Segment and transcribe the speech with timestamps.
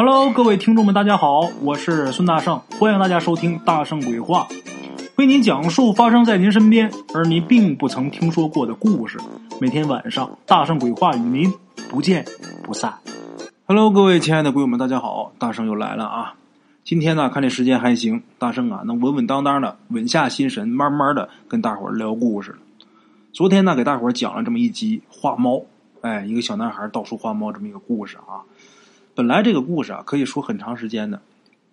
[0.00, 4.46] Hello，各位听众们，大家好，我是孙大圣，欢迎大家收听《大圣鬼话》，
[5.16, 9.18] 为您讲述发生在您身边而您并不曾听说过的故事。
[9.60, 11.52] 每天晚上，《大圣鬼话》与您
[11.90, 12.24] 不见
[12.62, 12.94] 不散。
[13.66, 16.34] Hello，各位亲爱的鬼友们，大家好，大圣又来了啊！
[16.84, 22.54] 今天呢，看这时间还行，大圣啊能稳稳当当的稳下心神，慢慢的跟大伙儿聊故事。
[23.32, 25.62] 昨天呢，给大伙儿讲了这么一集画猫，
[26.02, 28.46] 哎，一个小男孩到处画猫这么一个故事啊。
[29.18, 31.20] 本来这个故事啊，可以说很长时间的，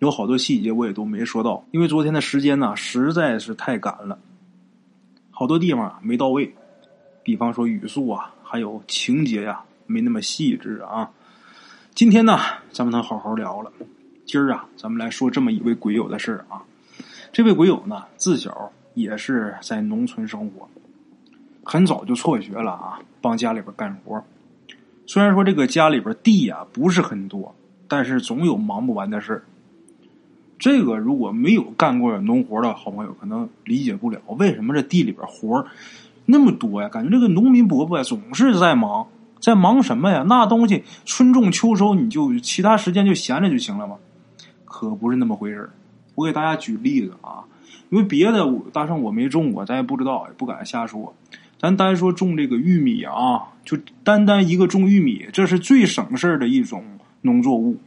[0.00, 4.18] 有好多细节我也都没说到，因为昨天的时间呢实在是太赶了，
[5.30, 6.52] 好多地方啊没到位，
[7.22, 11.08] 比方说语速啊，还有情节呀没那么细致啊。
[11.94, 12.36] 今天呢，
[12.72, 13.70] 咱们能好好聊了。
[14.26, 16.64] 今儿啊，咱们来说这么一位鬼友的事儿啊。
[17.32, 20.68] 这位鬼友呢，自小也是在农村生活，
[21.62, 24.20] 很早就辍学了啊，帮家里边干活。
[25.06, 27.54] 虽然说这个家里边地呀不是很多，
[27.86, 29.44] 但是总有忙不完的事儿。
[30.58, 35.64] 这个如果没有干过农活的好朋友，可能理解不了为什么这地里边活
[36.24, 36.88] 那么多呀？
[36.88, 39.06] 感觉这个农民伯伯总是在忙，
[39.38, 40.24] 在忙什么呀？
[40.26, 43.96] 那东西春种秋收，你就其他时间就闲着就行了吗？
[44.64, 45.70] 可不是那么回事
[46.14, 47.44] 我给大家举例子啊，
[47.90, 51.14] 因为别的大圣我没种过，咱也不知道，也不敢瞎说。
[51.58, 56.84] 咱单说种这个玉米啊，就单单一个种玉米，这是最省事的一种
[57.22, 57.78] 农作物。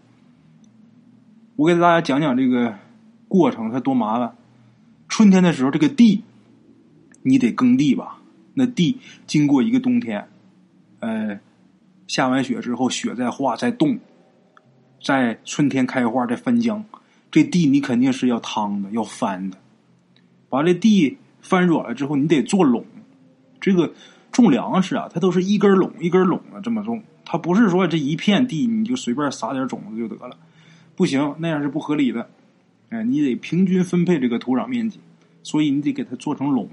[1.55, 2.75] 我给大家讲讲这个
[3.27, 4.35] 过程，它多麻烦。
[5.07, 6.23] 春天的时候，这个地
[7.21, 8.19] 你得耕地吧？
[8.55, 10.27] 那地经过一个冬天，
[10.99, 11.39] 呃，
[12.07, 13.99] 下完雪之后，雪再化再冻，
[15.03, 16.83] 在春天开花再翻浆，
[17.29, 19.57] 这地你肯定是要趟的，要翻的。
[20.49, 22.83] 把这地翻软了之后，你得做垄。
[23.59, 23.91] 这个
[24.31, 30.35] 种粮食啊，它都是一根垄一根垄的这么种，它不是说这一片地你就随便撒点种子就得了，
[30.95, 32.29] 不行，那样是不合理的。
[32.89, 34.99] 哎，你得平均分配这个土壤面积，
[35.43, 36.69] 所以你得给它做成垄。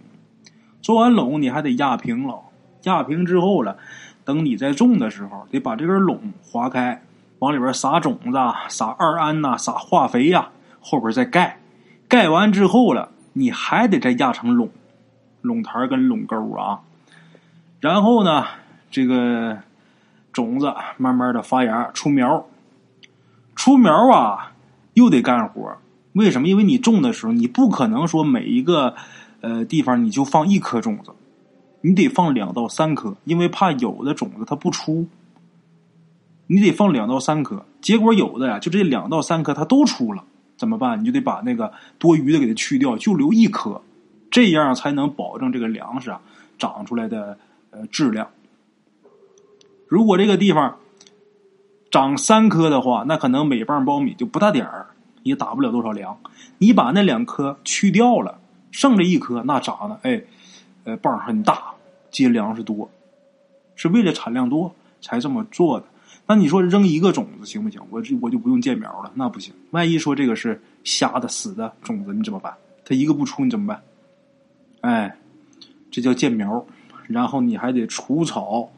[0.81, 2.41] 做完垄，你还得压平了，
[2.85, 3.77] 压平之后了，
[4.25, 7.03] 等你在种的时候，得把这根垄划开，
[7.41, 10.51] 往里边撒种子、撒二氨呐、撒化肥呀，
[10.81, 11.59] 后边再盖。
[12.09, 14.71] 盖完之后了，你还得再压成垄。
[15.43, 16.81] 垄台跟垄沟啊，
[17.81, 18.45] 然后呢，
[18.91, 19.59] 这个
[20.33, 22.47] 种子慢慢的发芽出苗，
[23.55, 24.53] 出苗啊
[24.95, 25.77] 又得干活。
[26.13, 26.49] 为什么？
[26.49, 28.95] 因为你种的时候，你不可能说每一个
[29.43, 31.11] 呃地方你就放一颗种子，
[31.83, 35.07] 你得放两到三颗，因为怕有的种子它不出，
[36.47, 37.65] 你得放两到三颗。
[37.83, 40.25] 结果有的呀，就这两到三颗它都出了，
[40.57, 40.99] 怎么办？
[40.99, 43.83] 你就得把那个多余的给它去掉，就留一颗。
[44.31, 46.21] 这样才能保证这个粮食啊
[46.59, 47.39] 长出来的
[47.91, 48.31] 质量。
[49.89, 50.79] 如果这个地方
[51.91, 54.87] 长三颗的话，那可能每磅苞米就不大点儿，
[55.23, 56.19] 也打不了多少粮。
[56.59, 60.23] 你把那两颗去掉了，剩这一颗，那长的哎，
[60.85, 61.75] 呃棒很大，
[62.11, 62.91] 结粮食多，
[63.75, 65.87] 是为了产量多才这么做的。
[66.27, 67.81] 那你说扔一个种子行不行？
[67.91, 69.55] 我我就不用建苗了，那不行。
[69.71, 72.53] 万一说这个是瞎的死的种子，你怎么办？
[72.85, 73.83] 它一个不出，你怎么办？
[74.81, 75.17] 哎，
[75.91, 76.67] 这叫建苗，
[77.09, 78.71] 然后你还得除草，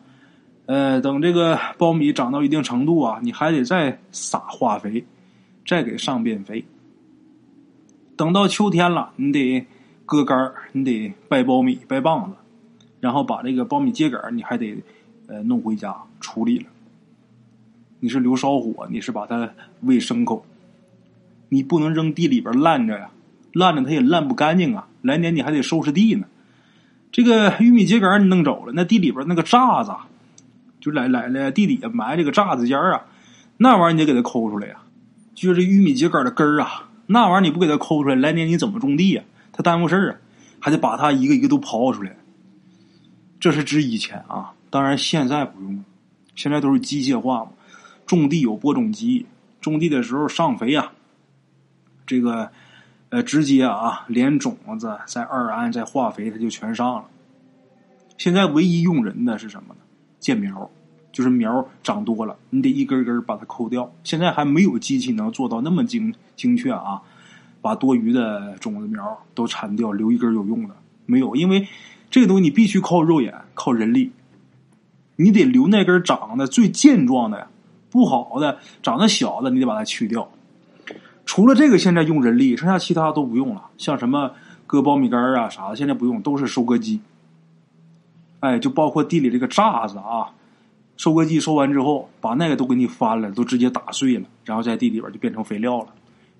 [0.66, 5.04] 呃，等这个苞米长到一定程度啊，你还得再撒化肥，
[5.66, 6.64] 再给上边肥。
[8.16, 9.66] 等到秋天了，你得
[10.04, 12.36] 割杆你得掰苞米、掰棒子，
[13.00, 14.76] 然后把这个苞米秸秆你还得
[15.26, 16.66] 呃弄回家处理了。
[18.00, 19.50] 你是留烧火，你是把它
[19.80, 20.44] 喂牲口，
[21.48, 23.10] 你不能扔地里边烂着呀。
[23.54, 24.86] 烂着，它也烂不干净啊！
[25.00, 26.26] 来年你还得收拾地呢。
[27.10, 29.92] 这个玉米秸秆你弄走了，那地里边那个渣子，
[30.78, 33.06] 就来来来地底下埋这个渣子尖啊，
[33.56, 34.76] 那玩意儿你得给它抠出来呀。
[35.34, 39.22] 就是玉米秸秆的根儿啊，那玩意儿你不给它抠出来，来年你怎么种地呀？
[39.52, 40.16] 它耽误事儿啊，
[40.60, 42.16] 还得把它一个一个都刨出来。
[43.40, 45.82] 这是指以前啊，当然现在不用了，
[46.34, 47.50] 现在都是机械化嘛。
[48.06, 49.26] 种地有播种机，
[49.60, 50.92] 种地的时候上肥呀，
[52.06, 52.50] 这个。
[53.10, 57.04] 呃，直接啊，连种子、再二氨、再化肥，它就全上了。
[58.18, 59.80] 现在唯一用人的是什么呢？
[60.18, 60.68] 建苗，
[61.10, 63.90] 就是苗长多了，你得一根根把它抠掉。
[64.04, 67.00] 现在还没有机器能做到那么精精确啊，
[67.62, 70.74] 把多余的种子苗都铲掉，留一根有用的。
[71.06, 71.66] 没有，因为
[72.10, 74.12] 这个东西你必须靠肉眼、靠人力，
[75.16, 77.48] 你得留那根长得最健壮的呀，
[77.88, 80.30] 不好的、长得小的，你得把它去掉。
[81.28, 83.68] 除了这个，现在用人力，剩下其他都不用了。
[83.76, 84.32] 像什么
[84.66, 87.02] 割苞米杆啊啥的，现在不用，都是收割机。
[88.40, 90.32] 哎，就包括地里这个渣子啊，
[90.96, 95.88] 收割机收完之后，把那个都给你翻了，都直接打碎了，然后在地里边就变成肥料了。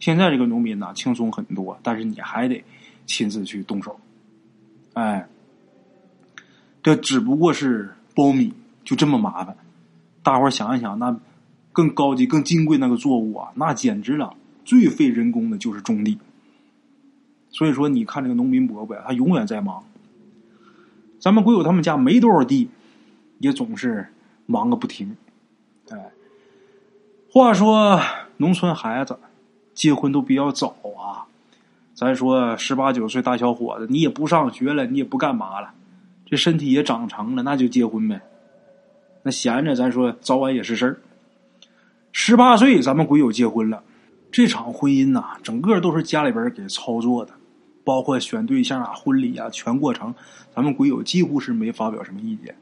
[0.00, 2.64] 现在这个农民呢，轻松很多，但是你还得
[3.04, 4.00] 亲自去动手。
[4.94, 5.28] 哎，
[6.82, 8.54] 这只不过是苞米，
[8.84, 9.54] 就这么麻烦。
[10.22, 11.14] 大伙儿想一想，那
[11.74, 14.32] 更高级、更金贵那个作物啊，那简直了，
[14.68, 16.18] 最费人工的就是种地。
[17.48, 19.82] 所以说，你看这个农民伯伯，他永远在忙。
[21.18, 22.68] 咱们鬼友他们家没多少地，
[23.38, 24.08] 也总是
[24.44, 25.16] 忙个不停。
[25.88, 26.10] 哎，
[27.32, 27.98] 话说
[28.36, 29.18] 农村孩子
[29.72, 31.24] 结婚都比较早啊。
[31.94, 35.72] 咱说十八九岁大小伙子，你也不上学了，你也不干嘛了，
[36.26, 38.20] 这身体也长成了，那就结婚呗。
[39.22, 40.98] 那闲着，咱说早晚也是事儿。
[42.12, 43.82] 十八岁，咱们鬼友结婚了，
[44.30, 47.32] 这场婚姻呐，整个都是家里边给操作的。
[47.84, 50.14] 包括选对象啊、婚礼啊，全过程，
[50.54, 52.54] 咱们鬼友几乎是没发表什么意见。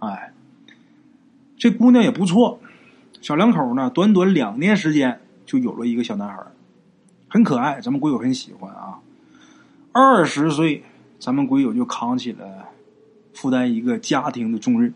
[0.00, 0.32] 哎，
[1.56, 2.58] 这姑娘也不错，
[3.20, 6.44] 小两口呢，短短两年时间就有了一个小男孩，
[7.28, 8.98] 很可爱，咱们鬼友很喜欢啊。
[9.92, 10.82] 二十岁，
[11.20, 12.70] 咱们鬼友就扛起了
[13.32, 14.92] 负担一个家庭的重任。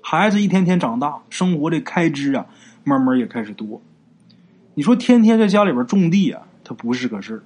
[0.00, 2.46] 孩子一天天长大，生活的开支啊，
[2.84, 3.82] 慢慢也开始多。
[4.74, 7.42] 你说天天在家里边种地啊，它不是个事儿。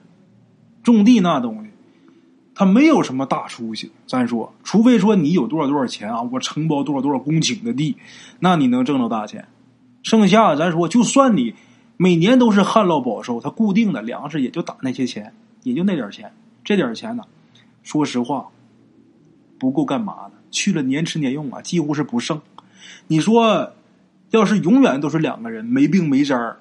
[0.82, 1.70] 种地那东西，
[2.54, 3.90] 它没有什么大出息。
[4.06, 7.96] 咱说，除非说你有多少多少钱啊，我承包多少多少公顷的地，
[8.40, 9.46] 那你能挣到大钱。
[10.02, 11.54] 剩下咱说，就算你
[11.98, 15.34] 每年都是旱涝保收，它固定的粮食也就打那些钱，
[15.64, 16.32] 也就那点钱。
[16.64, 17.24] 这点钱呢，
[17.82, 18.48] 说实话，
[19.58, 20.32] 不够干嘛的？
[20.50, 22.40] 去了年吃年用啊，几乎是不剩。
[23.08, 23.74] 你说，
[24.30, 26.58] 要是永远都是两个人没病没灾儿，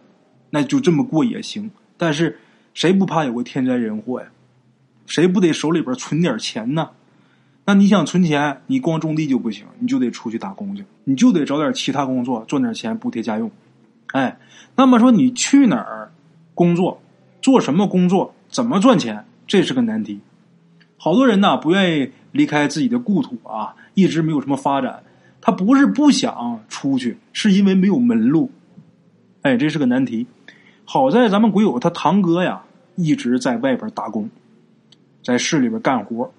[0.50, 1.72] 那就这么过也行。
[1.98, 2.38] 但是。
[2.74, 4.28] 谁不怕有个天灾人祸呀？
[5.08, 6.92] 谁不得手里边存点钱呢？
[7.66, 13.50] 那你想存钱，你光种地就不行，你就得出去打工去，你就得找点其他工作赚点钱补贴家用。
[14.12, 14.38] 哎，
[14.76, 16.12] 那么说你去哪儿
[16.54, 17.02] 工作，
[17.42, 20.20] 做什么工作，怎么赚钱，这是个难题。
[20.98, 25.02] 好多人呢不愿意离开自己的故土啊，一直没有什么发展。
[25.42, 28.52] 他不是不想出去，是因为没有门路。
[29.42, 30.28] 哎，这是个难题。
[30.90, 32.64] 好在咱们鬼友他堂哥呀。
[33.00, 34.28] 一直在外边打工，
[35.24, 36.32] 在市里边干活。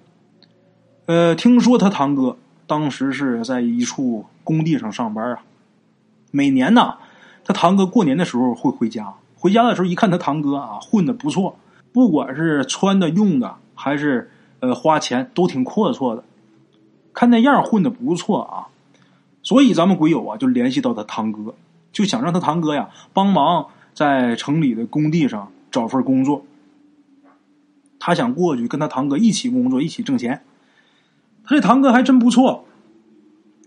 [1.05, 2.35] 呃，听说他堂哥
[2.67, 5.39] 当时是在一处工地上上班啊。
[6.31, 6.95] 每年呢，
[7.45, 9.13] 他堂哥过年的时候会回家。
[9.37, 11.55] 回家的时候一看他堂哥啊，混的不错，
[11.93, 14.29] 不管是穿的、用的，还是
[14.59, 16.25] 呃花钱，都挺阔绰的。
[17.13, 18.67] 看那样混的不错啊，
[19.43, 21.55] 所以咱们鬼友啊就联系到他堂哥，
[21.93, 26.45] 就想让他堂哥呀帮忙在城里的工地上找份工作。
[27.99, 30.41] 他想过去跟他堂哥一起工作，一起挣钱。
[31.43, 32.65] 他这堂哥还真不错，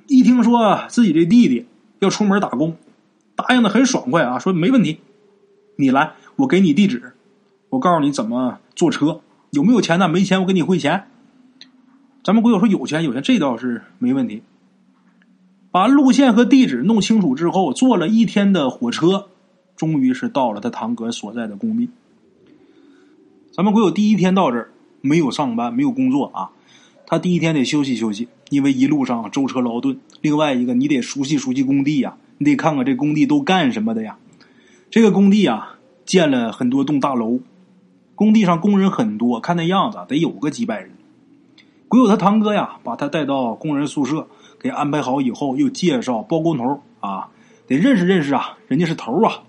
[0.06, 1.66] 一听说自己这弟弟
[1.98, 2.76] 要出门打工，
[3.36, 5.00] 答应的很爽快啊，说没问题，
[5.76, 7.12] 你来，我给你地址，
[7.70, 9.20] 我告诉你怎么坐车，
[9.50, 10.08] 有没有钱呢？
[10.08, 11.08] 没钱我给你汇钱。
[12.24, 14.42] 咱们鬼友说有钱有钱，这倒是没问题。
[15.70, 19.28] 把路线和地址弄清楚之后，坐了一天的火车，
[19.76, 21.90] 终于是到了他堂哥所在的工地。
[23.52, 24.70] 咱们鬼友第一天到这儿
[25.00, 26.50] 没有上班，没有工作啊。
[27.06, 29.98] 他第一天得休息休息，因为一路上舟车劳顿。
[30.22, 34.16] 另外一个，你得熟悉熟悉工地呀，你得看看这工地都干什么的呀。
[34.90, 37.40] 这个工地啊，建了很多栋大楼，
[38.14, 40.92] 工地上工人很多，看那样子得有个几百人。
[41.88, 44.26] 鬼友他堂哥呀，把他带到工人宿舍，
[44.58, 47.28] 给安排好以后，又介绍包工头啊，
[47.66, 49.42] 得认识认识啊，人家是头啊。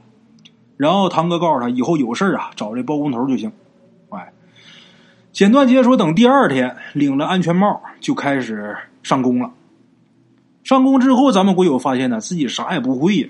[0.78, 3.52] 然后堂哥告诉他，以后有事啊，找这包工头就行。
[4.10, 4.32] 哎
[5.32, 9.52] 简短结说，等第二天领了安全帽就开始上工了。
[10.64, 13.30] 上工之后，咱们鬼友发现呢，自己啥也不会呀。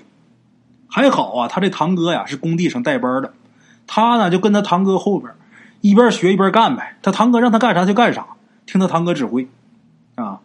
[0.86, 3.32] 还好啊，他这堂哥呀是工地上带班的，
[3.86, 5.32] 他呢就跟他堂哥后边
[5.80, 6.98] 一边学一边干呗。
[7.02, 8.26] 他堂哥让他干啥就干啥，
[8.66, 9.48] 听他堂哥指挥
[10.14, 10.40] 啊。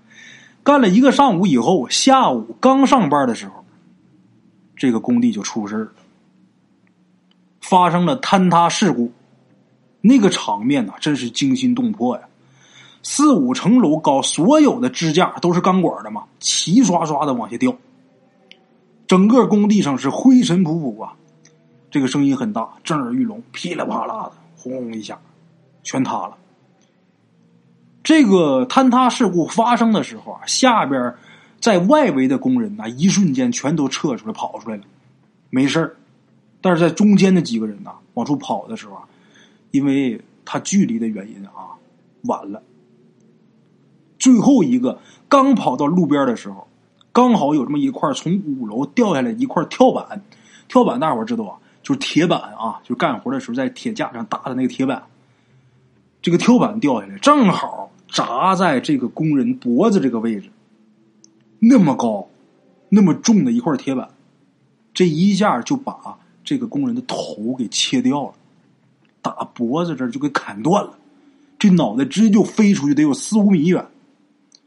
[0.63, 3.65] 干了一个上午以后，下午刚上班的时候，
[4.75, 5.91] 这个工地就出事了，
[7.61, 9.11] 发生了坍塌事故。
[10.01, 12.23] 那个场面呐，真是惊心动魄呀！
[13.03, 17.75] 四五层楼高，所有的支架都是钢管的嘛，齐刷刷的往下掉。
[19.07, 21.13] 整个工地上是灰尘仆仆啊，
[21.91, 25.19] 这个声音很大，震耳欲聋，噼里啪啦的，轰隆一下，
[25.83, 26.37] 全塌了。
[28.03, 31.13] 这个坍塌事故发生的时候啊，下边
[31.59, 34.83] 在外围的工人呐，一瞬间全都撤出来跑出来了，
[35.49, 35.95] 没事儿。
[36.61, 39.03] 但是在中间的几个人呐，往出跑的时候啊。
[39.71, 41.77] 因为他距离的原因啊，
[42.23, 42.63] 晚了。
[44.17, 46.67] 最后一个刚跑到路边的时候，
[47.11, 50.23] 刚好有这么一块从五楼掉下来一块跳板，
[50.67, 55.03] 跳板大伙知道啊，就是铁板啊，就干活的时候在铁架上搭的那个铁板。
[56.19, 60.49] 这个跳板掉下来，正好砸在这个工人脖子这个位置，
[61.59, 62.27] 那么高、
[62.89, 64.09] 那么重的一块铁板，
[64.95, 66.17] 这一下就把
[66.49, 68.33] 这个工人的头给切掉了，
[69.21, 70.97] 打脖子这儿就给砍断了，
[71.59, 73.85] 这脑袋直接就飞出去，得有四五米远。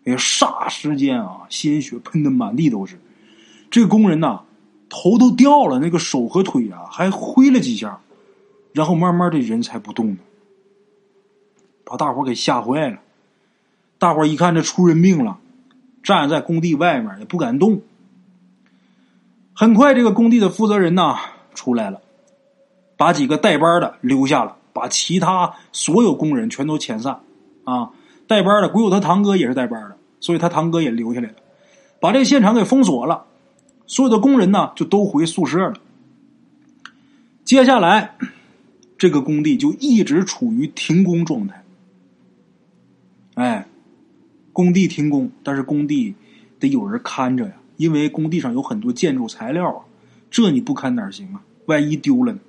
[0.04, 3.00] 哎呀，霎时间啊，鲜血喷的满地都是。
[3.68, 4.42] 这个工人呐，
[4.88, 7.98] 头都掉了，那个手和腿啊还挥了几下，
[8.72, 10.18] 然后慢慢的人才不动呢，
[11.82, 13.00] 把大伙给吓坏了。
[13.98, 15.40] 大伙一看这出人命了，
[16.04, 17.82] 站在工地外面也不敢动。
[19.52, 21.18] 很快，这个工地的负责人呐
[21.54, 22.00] 出来了，
[22.96, 27.20] 把几个带班的留下了，把其他所有工人全都遣散
[27.64, 27.90] 啊。
[28.26, 31.34] 带班的鬼友他堂哥也是带班的，所以他堂哥也留下来了，
[32.00, 33.26] 把这个现场给封锁了，
[33.86, 35.74] 所有的工人呢就都回宿舍了。
[37.44, 38.16] 接下来，
[38.96, 41.62] 这个工地就一直处于停工状态。
[43.34, 43.66] 哎，
[44.52, 46.14] 工地停工，但是工地
[46.58, 49.84] 得有人看着呀，因为工地上有很多建筑材料啊，
[50.32, 51.42] 这你不看哪行啊？
[51.66, 52.40] 万一丢了呢？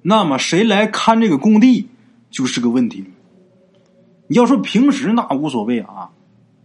[0.00, 1.86] 那么谁来看这个工地
[2.30, 3.06] 就是个问题了。
[4.26, 6.10] 你要说平时那无所谓啊，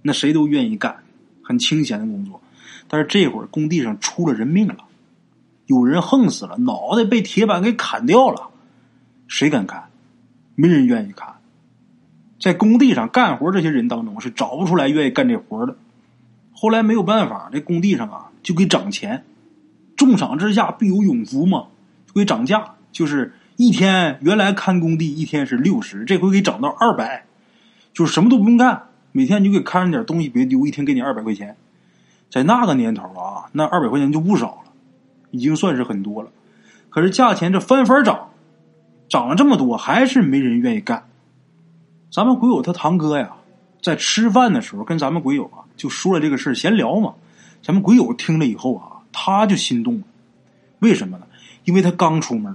[0.02, 1.04] 那谁都愿意干，
[1.44, 2.42] 很清闲的工作。
[2.88, 4.86] 但是这会儿工地上出了人命了，
[5.66, 8.50] 有人横死了，脑袋被铁板给砍掉了，
[9.28, 9.90] 谁敢看？
[10.56, 11.36] 没人愿意看。
[12.40, 15.76] 在工地上干活这些人当中是找不出来愿意干这活的。
[16.54, 19.26] 后来没有办法，这工地上啊就给涨钱，
[19.96, 21.68] 重赏之下必有勇夫嘛，
[22.08, 27.26] 就给涨价，就是一天原来看工地一天是六十，这回给涨到二百。
[27.94, 31.56] 就是什么都不用干，每天你就给看着点东西别丢，一天给你二百块钱。
[32.32, 34.72] 在那个年头啊，那二百块钱就不少了，
[35.30, 36.32] 已经算是很多了。
[36.90, 38.30] 可是价钱这翻番涨，
[39.08, 41.08] 涨了这么多，还是没人愿意干。
[42.12, 43.36] 咱们鬼友他堂哥呀，
[43.82, 47.14] 在吃饭的时候跟咱们鬼友啊就说了这个事闲聊嘛。
[47.62, 50.04] 咱们鬼友听了以后啊，他就心动了。
[50.80, 51.26] 为什么呢？
[51.64, 52.54] 因为他刚出门，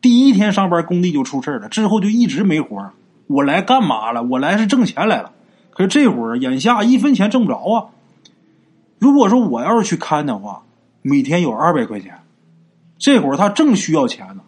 [0.00, 2.90] 第一天上班工地就出事了，之后就一直没活
[3.26, 4.22] 我来干嘛了？
[4.22, 5.32] 我来是挣钱来了。
[5.70, 7.86] 可是这会儿眼下一分钱挣不着啊。
[8.98, 10.62] 如果说我要是去看的话，
[11.02, 12.20] 每天有二百块钱，
[12.96, 14.42] 这会儿他正需要钱呢。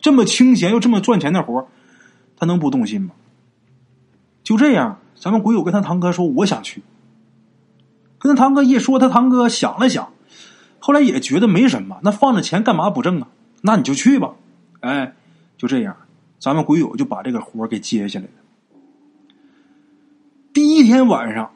[0.00, 1.68] 这么清闲又这么赚钱的活
[2.38, 3.10] 他能不动心吗？
[4.42, 6.82] 就这样，咱们鬼友跟他堂哥说：“我想去。”
[8.26, 10.12] 跟堂哥一说，他堂哥想了想，
[10.78, 13.28] 后来也觉得没什么，那放着钱干嘛不挣啊？
[13.62, 14.34] 那你就去吧。
[14.80, 15.14] 哎，
[15.56, 15.96] 就这样。
[16.38, 18.32] 咱们鬼友就把这个活给接下来了。
[20.52, 21.50] 第一天晚上，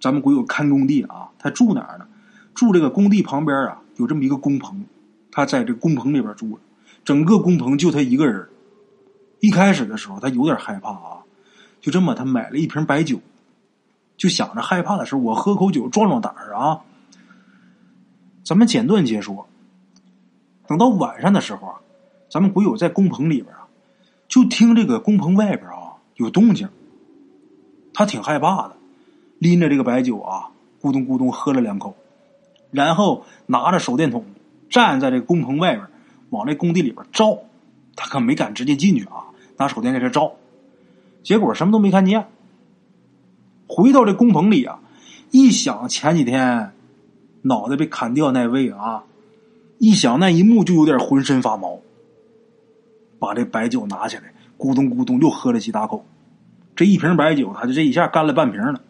[0.00, 2.06] 咱们鬼友看工地啊，他住哪儿呢？
[2.54, 4.84] 住这个工地旁边啊，有这么一个工棚，
[5.32, 6.58] 他在这工棚里边住
[7.04, 8.48] 整个工棚就他一个人。
[9.40, 11.18] 一开始的时候，他有点害怕啊，
[11.80, 13.20] 就这么他买了一瓶白酒，
[14.16, 16.80] 就想着害怕的时候我喝口酒壮壮胆儿啊。
[18.44, 19.48] 咱们简短截说，
[20.66, 21.74] 等到晚上的时候啊，
[22.28, 23.66] 咱们鬼友在工棚里边啊。
[24.26, 26.68] 就听这个工棚外边啊有动静，
[27.92, 28.76] 他挺害怕的，
[29.38, 30.48] 拎着这个白酒啊，
[30.80, 31.94] 咕咚咕咚喝了两口，
[32.70, 34.24] 然后拿着手电筒
[34.70, 35.86] 站在这工棚外边，
[36.30, 37.38] 往这工地里边照。
[37.96, 40.32] 他可没敢直接进去啊，拿手电在这照，
[41.22, 42.26] 结果什么都没看见。
[43.76, 44.78] 回到这工棚里啊，
[45.32, 46.70] 一想前几天
[47.42, 49.02] 脑袋被砍掉那位啊，
[49.78, 51.80] 一想那一幕就有点浑身发毛。
[53.18, 56.06] 把这白酒拿起来，咕咚咕咚又喝了几大口。
[56.76, 58.80] 这一瓶白酒，他就这一下干了半瓶了。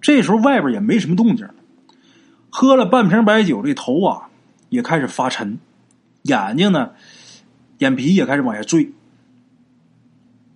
[0.00, 1.48] 这时候外边也没什么动静，
[2.50, 4.30] 喝了半瓶白酒，这头啊
[4.68, 5.60] 也开始发沉，
[6.22, 6.90] 眼睛呢
[7.78, 8.90] 眼皮也开始往下坠。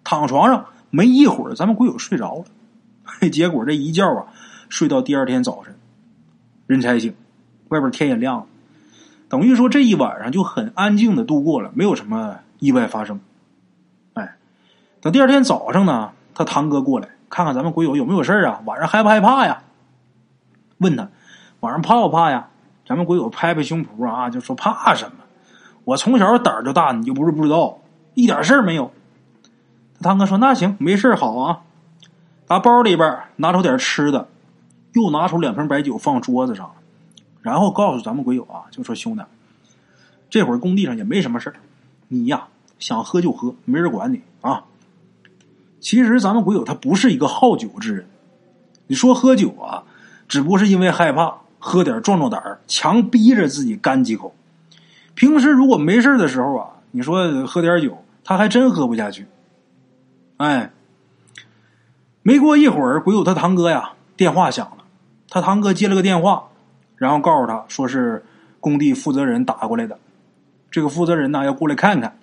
[0.02, 2.44] 躺床上没一会儿，咱们鬼友睡着了。
[3.32, 4.26] 结果这一觉啊，
[4.68, 5.74] 睡到第二天早晨，
[6.66, 7.14] 人才醒，
[7.68, 8.46] 外边天也亮了。
[9.28, 13.20] 等于说这一晚上就很安静的度过了，没有什么意外发生。
[14.14, 14.36] 哎，
[15.00, 19.62] 等第二天早上呢，他堂哥过来看看咱们鬼友有没有事啊，晚上害不害怕呀？
[20.78, 21.08] 问他
[21.60, 22.48] 晚上怕不怕呀？
[22.86, 25.24] 咱们鬼友拍拍胸脯啊，就说怕什么？
[25.84, 27.80] 我从小胆儿就大，你就不是不知道，
[28.14, 28.92] 一点事儿没有。
[30.00, 31.60] 他堂哥说那行，没事好啊。
[32.48, 34.26] 打包里边拿出点吃的，
[34.94, 36.72] 又拿出两瓶白酒放桌子上。
[37.42, 39.22] 然后告诉咱们鬼友啊，就说兄弟，
[40.28, 41.54] 这会儿工地上也没什么事
[42.08, 44.64] 你呀想喝就喝，没人管你啊。
[45.80, 48.06] 其实咱们鬼友他不是一个好酒之人，
[48.86, 49.84] 你说喝酒啊，
[50.26, 54.34] 只不过是因为害怕，喝点壮壮胆儿，强逼着自己干几口。
[55.14, 59.26] 平时如果没事的时候啊，你说喝点酒，他还真喝不下去。
[60.38, 60.72] 哎，
[62.22, 64.84] 没过一会儿，鬼友他堂哥呀电话响了，
[65.28, 66.48] 他堂哥接了个电话，
[66.96, 68.24] 然后告诉他说是
[68.60, 69.98] 工地负责人打过来的，
[70.70, 72.18] 这个负责人呢要过来看看，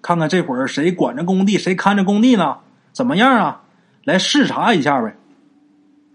[0.00, 2.58] 看看这会儿谁管着工地，谁看着工地呢？
[2.92, 3.62] 怎么样啊？
[4.04, 5.16] 来视察一下呗。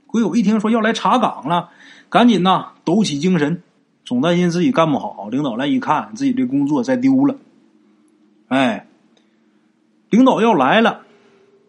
[0.07, 1.69] 鬼友一听说要来查岗了，
[2.10, 3.62] 赶紧呐抖起精神，
[4.05, 5.27] 总担心自己干不好。
[5.29, 7.36] 领导来一看，自己这工作再丢了。
[8.48, 8.88] 哎，
[10.10, 11.01] 领导要来了，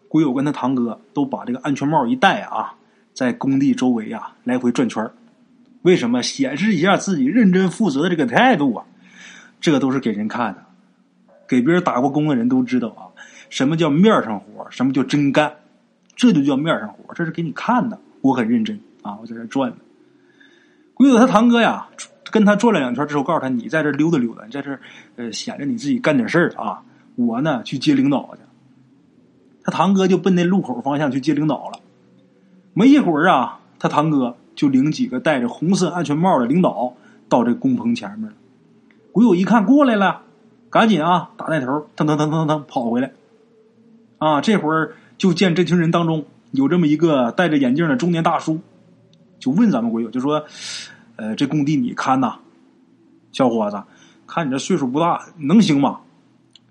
[0.09, 2.75] 鬼友跟他堂哥都把这个安全帽一戴啊，
[3.15, 5.09] 在工地周围啊来回转圈
[5.83, 6.23] 为什么？
[6.23, 8.85] 显示一下自己认真负责的这个态度啊。
[9.61, 10.65] 这都是给人看的，
[11.49, 13.11] 给别人打过工的人都知道啊，
[13.50, 15.53] 什么叫面上活，什么叫真干，
[16.15, 17.99] 这就叫面上活，这是给你看的。
[18.21, 19.77] 我很认真啊，我在这转呢。
[20.95, 21.88] 鬼友他堂哥呀，
[22.31, 24.79] 跟他转了两圈之后，告诉他：“你在这溜达溜达，你在这
[25.17, 26.83] 呃显着你自己干点事儿啊。
[27.17, 28.43] 我呢去接领导去。”
[29.69, 31.79] 他堂哥就奔那路口方向去接领导了。
[32.73, 36.95] 没一会儿啊，他堂哥就领几个戴着红色安全帽的领导
[37.29, 38.35] 到这工棚前面了。
[39.13, 40.23] 鬼友一看过来了，
[40.71, 43.13] 赶紧啊打那头，腾腾腾腾腾跑回来。
[44.17, 46.25] 啊，这会儿就见这群人当中。
[46.53, 48.59] 有这么一个戴着眼镜的中年大叔，
[49.39, 50.47] 就问咱们鬼友，就说
[51.17, 52.37] ：“呃，这工地你看呐，
[53.33, 53.83] 小伙子，
[54.27, 56.01] 看你这岁数不大，能行吗？”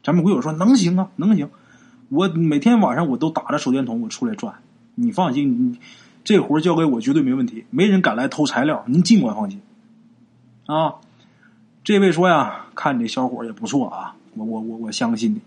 [0.04, 1.48] 咱们鬼友说：“能行啊，能行。
[2.10, 4.56] 我每天晚上我都打着手电筒，我出来转。
[4.96, 5.80] 你放心，你
[6.24, 9.62] 这活交给我绝对没问题，没人敢来偷材料，您尽管放心。”
[10.68, 10.96] 啊，
[11.84, 15.42] 这位说呀：“看你这小伙也不错啊，我我我我相信你。”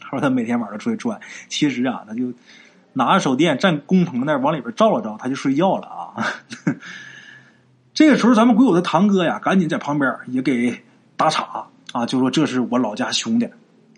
[0.00, 2.32] 他说他每天晚上出去转，其实啊，他就。
[2.98, 6.16] 拿着手电站工棚那儿往里边照了照，他就睡觉了啊。
[7.92, 10.82] 这个时候，咱们鬼友的堂哥呀，赶紧在旁边也给
[11.14, 13.46] 打岔啊，就说这是我老家兄弟，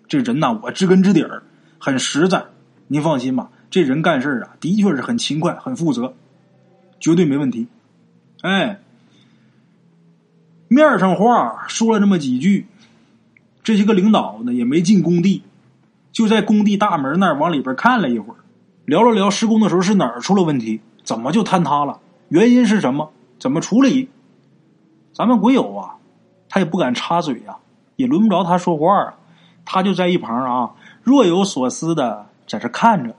[0.09, 1.43] 这人呐，我知根知底儿，
[1.77, 2.47] 很实在。
[2.87, 6.15] 您放心吧，这人干事啊，的确是很勤快、很负责，
[6.99, 7.67] 绝对没问题。
[8.41, 8.79] 哎，
[10.67, 12.65] 面上话说了这么几句，
[13.63, 15.43] 这些个领导呢也没进工地，
[16.11, 18.37] 就在工地大门那儿往里边看了一会儿。
[18.85, 21.99] 聊了聊施工的时候是哪儿出了问题，怎么就坍塌了？
[22.29, 23.11] 原因是什么？
[23.37, 24.09] 怎么处理？
[25.13, 25.97] 咱们鬼友啊，
[26.49, 27.57] 他也不敢插嘴呀，
[27.97, 29.13] 也轮不着他说话啊，
[29.71, 30.71] 他就在一旁啊，
[31.03, 33.15] 若有所思的在这看着，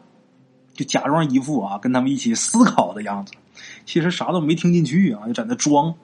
[0.74, 3.34] 就假装一副啊跟他们一起思考的样子，
[3.86, 5.94] 其实啥都没听进去啊，就在那装。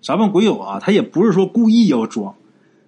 [0.00, 2.34] 咱们鬼友啊，他也不是说故意要装，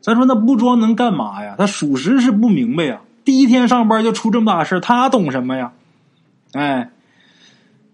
[0.01, 1.57] 咱说那不装能干嘛呀？
[1.59, 5.73] 他属实是不明白呀，第一天上班就出这么大事他懂什么呀？
[6.55, 6.91] 哎，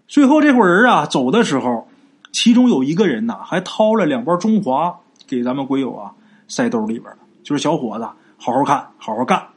[0.07, 1.89] 最后这伙人啊走的时候，
[2.31, 6.13] 其中有一个人呐，还掏了两包中华给咱们鬼友啊
[6.47, 7.17] 塞兜里边了。
[7.43, 8.07] 就是小伙子，
[8.39, 9.47] 好好看，好好干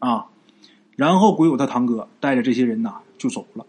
[0.00, 0.26] 啊！
[0.96, 3.64] 然后鬼友他堂哥带着这些人呐就走了。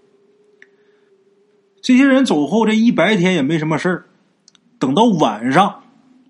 [1.82, 4.06] 这些人走后，这一白天也没什么事儿。
[4.80, 5.84] 等到晚上，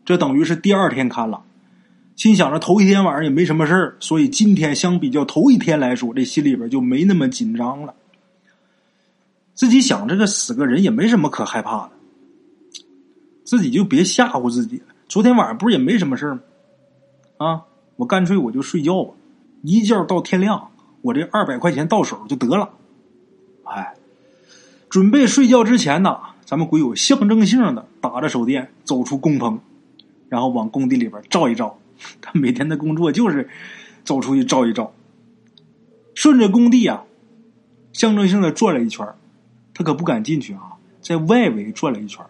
[0.04, 1.44] 这等于是第二天看了，
[2.16, 7.94] 心想着头一天晚上也没什么事儿，所以今天相比较头一天来说，这心里边就没那么紧张了。
[9.54, 11.92] 自己想这个死个人也没什么可害怕的，
[13.44, 14.86] 自己就别吓唬自己了。
[15.08, 16.42] 昨天晚上不是也没什么事吗？
[17.38, 17.62] 啊，
[17.96, 19.14] 我干脆我就睡觉吧，
[19.62, 22.70] 一觉到天亮，我这二百块钱到手就得了。
[23.64, 23.94] 哎，
[24.90, 29.60] 准备睡觉之前呢，咱们鬼友象征性的打着手电走出工棚，
[30.28, 31.78] 然后往工地里边照一照。
[32.20, 33.48] 他每天的工作就是
[34.04, 34.94] 走出去照一照，
[36.16, 37.04] 顺着工地啊，
[37.94, 39.08] 象征性的转了一圈。
[39.74, 42.26] 他可不敢进去啊，在外围转了一圈。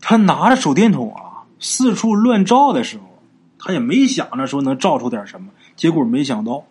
[0.00, 3.04] 他拿着手电筒啊，四处乱照的时候，
[3.64, 5.48] 他也没想着说能照出点什么。
[5.76, 6.64] 结果没想到，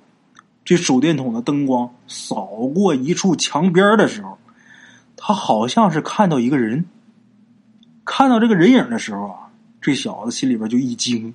[0.66, 4.38] 这手电筒的灯光扫过一处墙边的时候，
[5.16, 6.86] 他好像是看到一个人。
[8.04, 11.34] 看到这个人影的时候啊，这小子心里边就一惊。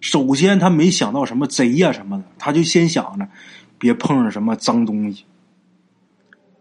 [0.00, 3.28] 首先，他没想到什么贼呀什么的，他就先想着
[3.78, 5.24] 别碰上什么脏东西。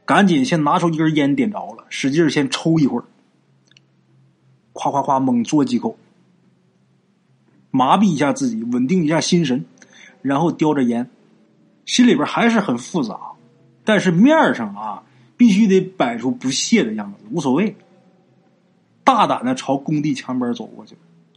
[0.03, 3.05] 赶紧先拿出一根烟点着了，使劲先抽一会儿，
[4.73, 5.97] 夸夸夸猛嘬几口，
[7.77, 9.63] 麻痹一下自己，稳定一下心神，
[10.23, 11.07] 然后叼着烟，
[11.85, 13.15] 心里边还是很复杂，
[13.85, 15.03] 但是面上啊
[15.37, 17.75] 必须得摆出不屑的样子，无所谓，
[19.03, 20.95] 大胆的朝工地墙边走过去，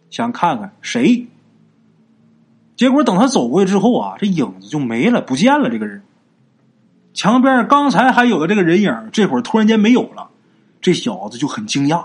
[0.09, 1.27] 想看看谁。
[2.77, 5.69] 结果等他走过去之后啊，这影子就没了，不见了。
[5.69, 6.03] 这个人。
[7.13, 10.31] 墙边刚才还有的这个人影，这会儿突然间没有了，
[10.81, 12.05] 这小子就很惊讶。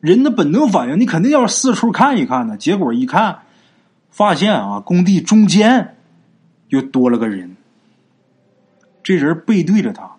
[0.00, 2.56] 人的本能反应，你肯定要四处看一看呢。
[2.56, 3.40] 结果一看，
[4.10, 5.96] 发现啊，工地中间
[6.68, 7.56] 又多了个人。
[9.02, 10.16] 这人背对着他，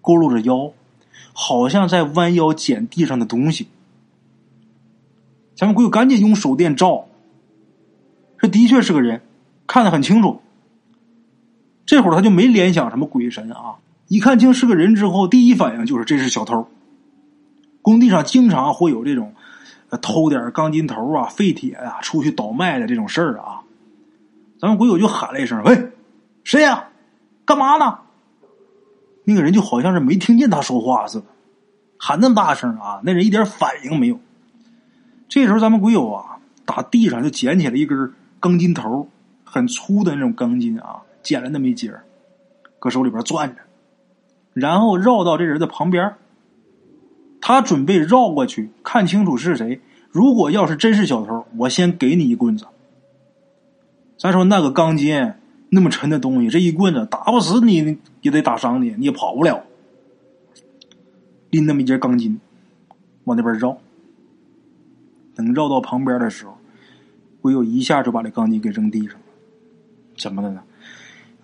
[0.00, 0.72] 佝偻着腰，
[1.32, 3.68] 好像在弯腰捡地上的东西。
[5.54, 7.06] 咱们鬼友赶紧用手电照，
[8.38, 9.20] 这的确是个人，
[9.66, 10.40] 看得很清楚。
[11.84, 13.76] 这会儿他就没联想什么鬼神啊，
[14.08, 16.66] 一看清是个人之后，第一反应就是这是小偷。
[17.84, 19.34] 工地上经常会有这种
[20.00, 23.60] 偷点钢筋头啊、废铁呀出去倒卖的这种事儿啊。
[24.58, 25.90] 咱们鬼友就喊了一声：“喂，
[26.44, 26.88] 谁呀？
[27.44, 27.98] 干嘛呢？”
[29.24, 31.26] 那个人就好像是没听见他说话似的，
[31.98, 34.18] 喊那么大声啊，那人一点反应没有。
[35.28, 39.08] 这时候咱们鬼友啊，打地上就捡起了一根钢筋头，
[39.44, 41.92] 很粗的那种钢筋啊，捡了那么一截
[42.78, 43.60] 搁手里边攥着，
[44.54, 46.14] 然后绕到这人的旁边。
[47.46, 49.82] 他准备绕过去看清楚是谁。
[50.10, 52.64] 如果要是真是小偷，我先给你一棍子。
[54.16, 55.34] 咱说那个钢筋
[55.68, 59.62] 那么沉的东西，这一棍子打不死你，也得打伤你，你也跑不了。
[61.50, 62.40] 拎那么一截钢筋，
[63.24, 63.76] 往那边绕。
[65.34, 66.56] 等绕到旁边的时候，
[67.42, 69.26] 鬼友一下就把这钢筋给扔地上了。
[70.16, 70.62] 怎么的呢？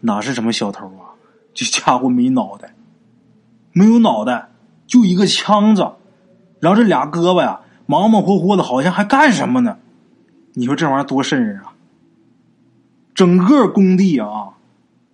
[0.00, 1.12] 哪是什么小偷啊？
[1.52, 2.74] 这家伙没脑袋，
[3.74, 4.46] 没有脑袋。
[4.90, 5.88] 就一个枪子，
[6.58, 9.78] 然后这俩胳膊呀，忙忙活活的，好像还干什么呢？
[10.54, 11.72] 你说这玩意儿多瘆人啊！
[13.14, 14.48] 整个工地啊，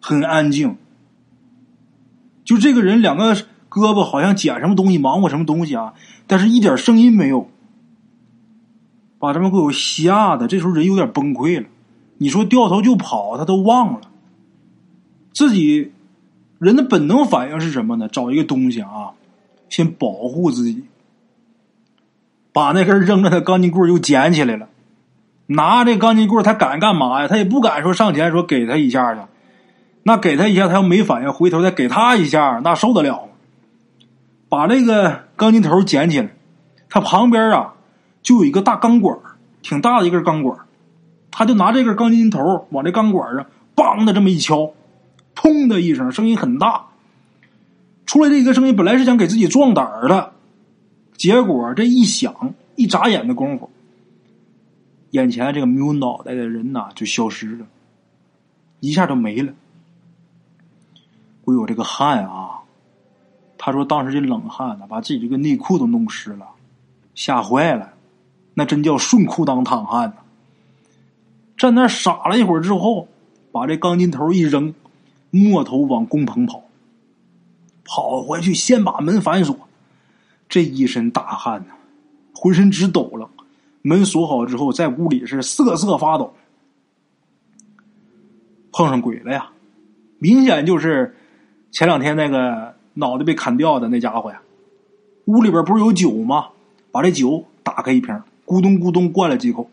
[0.00, 0.78] 很安静。
[2.42, 3.34] 就这个人两个
[3.68, 5.92] 胳膊好像捡什么东西，忙活什么东西啊，
[6.26, 7.50] 但是一点声音没有，
[9.18, 10.48] 把咱们给我吓的。
[10.48, 11.68] 这时候人有点崩溃了。
[12.16, 14.00] 你说掉头就跑，他都忘了
[15.34, 15.92] 自己
[16.58, 18.08] 人的本能反应是什么呢？
[18.08, 19.12] 找一个东西啊。
[19.68, 20.84] 先保护自己，
[22.52, 24.68] 把那根扔着的钢筋棍又捡起来了。
[25.46, 27.28] 拿这钢筋棍他敢干嘛呀？
[27.28, 29.20] 他也不敢说上前说给他一下去。
[30.02, 33.28] 那给他一下，他要没反应，回头再给他一下，那受得了吗？
[34.48, 36.30] 把这个钢筋头捡起来，
[36.88, 37.74] 他旁边啊
[38.22, 39.18] 就有一个大钢管，
[39.62, 40.58] 挺大的一根钢管。
[41.30, 44.70] 他就拿这根钢筋头往这钢管上梆的这么一敲，
[45.34, 46.86] 砰的一声，声音很大。
[48.06, 50.32] 出来这一个声音，本来是想给自己壮胆儿的，
[51.16, 53.68] 结果这一响，一眨眼的功夫，
[55.10, 57.66] 眼前这个没有脑袋的人呐就消失了，
[58.80, 59.52] 一下就没了。
[61.44, 62.60] 我有这个汗啊，
[63.58, 66.46] 他说当时这冷汗呢，把自己这个内裤都弄湿了，
[67.14, 67.92] 吓坏了，
[68.54, 70.16] 那真叫顺裤裆淌汗呢。
[71.56, 73.08] 站那傻了一会儿之后，
[73.50, 74.74] 把这钢筋头一扔，
[75.30, 76.62] 摸头往工棚跑。
[77.86, 79.56] 跑回去，先把门反锁，
[80.48, 81.74] 这一身大汗呐，
[82.34, 83.30] 浑身直抖了。
[83.82, 86.34] 门锁好之后，在屋里是瑟瑟发抖。
[88.72, 89.50] 碰上鬼了呀！
[90.18, 91.14] 明显就是
[91.70, 94.42] 前两天那个脑袋被砍掉的那家伙呀。
[95.26, 96.48] 屋里边不是有酒吗？
[96.90, 99.70] 把这酒打开一瓶，咕咚咕咚灌了几口。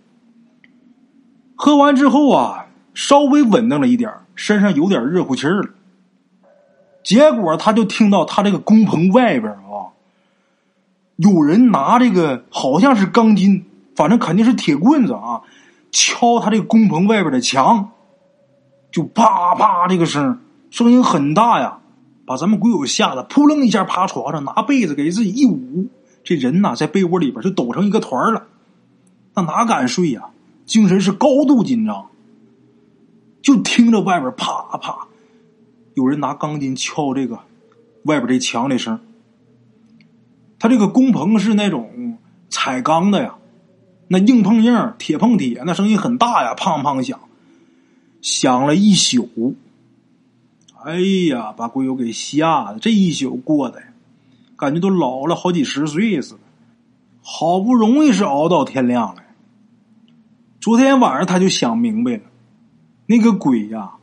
[1.56, 5.70] 喝完之后啊，稍微稳当了一点身上有点热乎气儿了。
[7.04, 9.92] 结果他就听到他这个工棚外边啊，
[11.18, 15.42] 有人拿这个好像是钢筋，反正肯定是铁棍子啊，
[15.92, 17.92] 敲他这个工棚外边的墙，
[18.92, 20.40] 就啪啪这个声，
[20.72, 21.80] 声音很大呀，
[22.26, 25.88] 把咱们鬼友吓得扑棱一下趴床上，拿被子给自己一捂，
[26.24, 28.48] 这人呐在被窝里边就抖成一个团了，
[29.36, 30.30] 那哪敢睡呀？
[30.66, 32.08] 精神是高度紧张，
[33.42, 35.08] 就听着外边啪啪。
[35.96, 37.40] 有人拿钢筋敲这个
[38.04, 39.00] 外边这墙的声，
[40.60, 42.18] 他这个工棚是那种
[42.50, 43.36] 彩钢的呀，
[44.08, 47.20] 那硬碰硬，铁碰铁，那声音很大呀，砰砰响，
[48.22, 49.56] 响了一宿。
[50.84, 53.82] 哎呀，把鬼友给吓的，这一宿过的，
[54.58, 56.40] 感觉都老了好几十岁似的。
[57.22, 59.24] 好不容易是熬到天亮了，
[60.60, 62.24] 昨天晚上他就想明白了，
[63.06, 63.94] 那个鬼呀。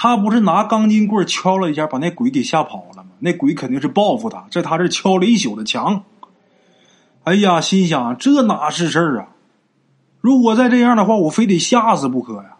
[0.00, 3.10] 他不是拿钢筋棍敲了一下，把那鬼给吓跑了吗？
[3.18, 6.04] 那鬼肯定是报复他，在他这敲了一宿的墙。
[7.24, 9.30] 哎呀，心想这哪是事儿啊？
[10.20, 12.58] 如果再这样的话，我非得吓死不可呀！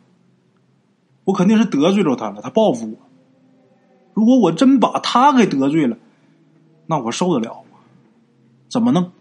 [1.23, 2.99] 我肯定是得罪了他了，他报复我。
[4.15, 5.97] 如果我真把他给得罪了，
[6.87, 7.79] 那我受得了吗？
[8.69, 9.13] 怎么弄？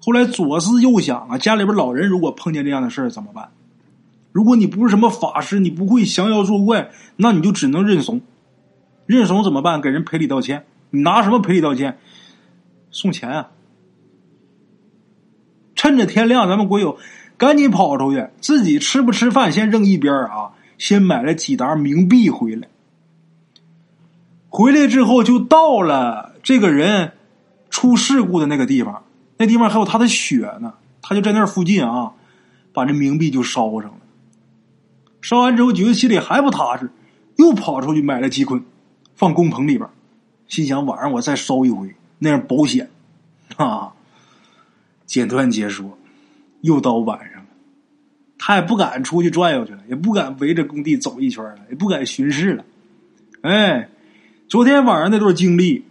[0.00, 3.48] 后来左思右想啊，家里边老人如果碰见这样的事儿怎么办？
[4.32, 8.20] 如果你不是什么法师，你不会降妖作怪，那你就只能认怂。
[9.06, 9.80] 认怂怎么办？
[9.80, 10.64] 给人赔礼道歉。
[10.90, 11.98] 你拿什么赔礼道歉？
[12.90, 13.50] 送钱啊！
[15.74, 16.98] 趁着天亮，咱们国友
[17.36, 20.52] 赶紧跑出去，自己吃不吃饭先扔一边啊！
[20.78, 22.68] 先买了几沓冥币回来。
[24.48, 27.12] 回来之后就到了这个人
[27.70, 29.04] 出事故的那个地方，
[29.38, 30.74] 那地方还有他的血呢。
[31.00, 32.12] 他就在那附近啊，
[32.72, 33.96] 把这冥币就烧上了。
[35.22, 36.90] 烧完之后，觉得心里还不踏实，
[37.36, 38.62] 又跑出去买了鸡捆，
[39.14, 39.88] 放工棚里边。
[40.48, 42.90] 心想晚上我再烧一回，那样保险
[43.56, 43.94] 啊。
[45.06, 45.96] 简短结束，
[46.62, 47.48] 又到晚上了，
[48.38, 52.64] 他也不敢出去转悠去了，也不敢围着工地走一圈了，也不敢巡视了。
[53.42, 53.88] 哎，
[54.48, 55.84] 昨天晚上那段经历，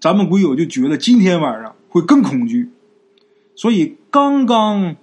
[0.00, 2.70] 咱们鬼友就觉得今天晚上会更恐惧。
[3.54, 4.96] 所以刚刚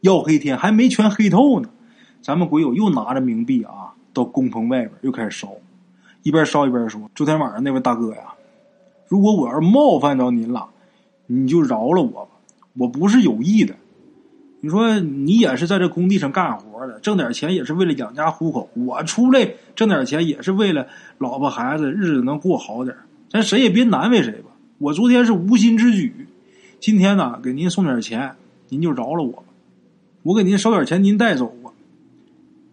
[0.00, 1.70] 要黑天还没全黑透呢，
[2.20, 5.52] 咱们鬼友又拿着冥币啊，到工棚外边又开始烧，
[6.22, 8.34] 一边烧一边说：“昨天晚上那位大哥呀，
[9.06, 10.68] 如果我要是冒犯着您了，
[11.26, 12.30] 你就饶了我吧，
[12.74, 13.74] 我不是有意的。
[14.60, 18.68] 你说你也是在这工地上干活的，挣点钱也是为了养家糊口。
[18.74, 22.96] 我出来挣点钱也是为了老婆孩子日子能过好点
[23.30, 24.50] 咱谁也别难为谁吧。
[24.78, 26.26] 我昨天是无心之举。”
[26.80, 28.36] 今天呢，给您送点钱，
[28.68, 29.42] 您就饶了我吧。
[30.22, 31.52] 我给您收点钱，您带走。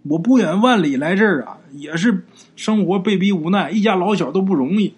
[0.07, 4.93] 我不远万里来这儿啊，也是生活被逼无奈，一家老小都不容易，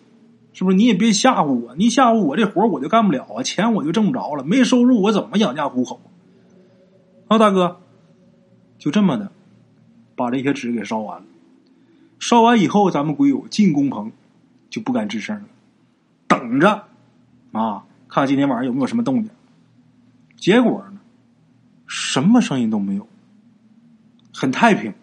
[0.52, 0.76] 是不是？
[0.76, 6.02] 你也别吓唬我，你吓唬我，这活我就干不了啊，钱我就挣不着了，没收入我怎么养家糊口？
[7.30, 7.80] 啊，大哥，
[8.78, 9.32] 就这么的，
[10.16, 11.26] 把这些纸给烧完了。
[12.20, 14.12] 烧完以后，咱们鬼友进工棚
[14.70, 15.46] 就不敢吱声了，
[16.28, 16.84] 等着
[17.54, 17.86] 啊。
[18.10, 19.30] 看今天晚上有没有什么动静？
[20.38, 21.00] 结果呢，
[21.86, 23.08] 什么声音都没有，
[24.38, 24.94] 很太平。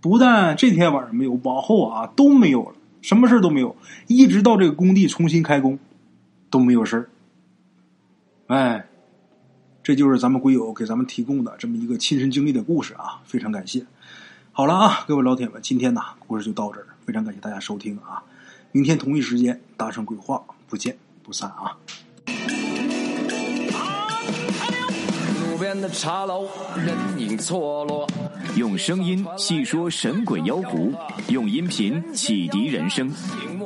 [0.00, 3.74] 不但这天晚上没有，往后啊都没有了，什么事都没有，
[4.06, 5.76] 一直到这个工地重新开工
[6.48, 7.10] 都没有事儿。
[8.46, 8.86] 哎，
[9.82, 13.84] 这就是咱们鬼友给咱们提供的这么一个亲身经历的故事啊，非常感谢。
[14.52, 18.22] 好了啊，各位老铁们，今天呢故事就到这儿，非常感谢大家收听啊，
[18.70, 20.96] 明天同一时间达成鬼话不见。
[21.26, 21.76] 不散啊！
[25.92, 28.06] 茶楼，人影错落。
[28.56, 30.92] 用声音细说神鬼妖狐，
[31.28, 33.10] 用音频启迪人生。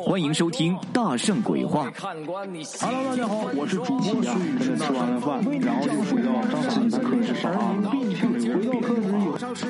[0.03, 1.91] 欢迎收听《大圣鬼话》。
[2.01, 6.33] Hello，大家好，我是主播孙宇，吃完饭，然后就回到
[6.71, 7.75] 自己的课室上啊。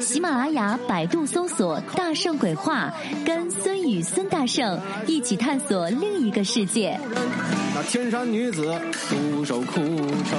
[0.01, 2.93] 喜马拉雅、百度搜索“大圣鬼话”，
[3.27, 6.99] 跟孙宇、孙大圣一起探索另一个世界。
[7.75, 8.73] 那天山女子
[9.09, 10.39] 独守枯城，